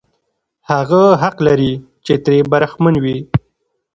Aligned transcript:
هغه 0.69 1.03
حق 1.21 1.37
لري 1.47 1.73
چې 2.05 2.13
ترې 2.23 2.39
برخمن 2.51 2.95
وي. 3.03 3.17